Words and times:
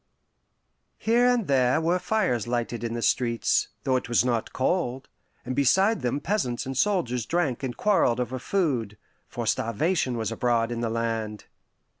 Here 0.97 1.27
and 1.27 1.45
there 1.45 1.79
were 1.79 1.99
fires 1.99 2.47
lighted 2.47 2.83
in 2.83 2.95
the 2.95 3.03
streets, 3.03 3.67
though 3.83 3.97
it 3.97 4.09
was 4.09 4.25
not 4.25 4.51
cold, 4.51 5.07
and 5.45 5.55
beside 5.55 6.01
them 6.01 6.19
peasants 6.19 6.65
and 6.65 6.75
soldiers 6.75 7.27
drank 7.27 7.61
and 7.61 7.77
quarreled 7.77 8.19
over 8.19 8.39
food 8.39 8.97
for 9.27 9.45
starvation 9.45 10.17
was 10.17 10.31
abroad 10.31 10.71
in 10.71 10.81
the 10.81 10.89
land. 10.89 11.45